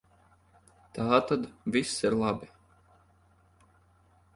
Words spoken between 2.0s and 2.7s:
ir labi.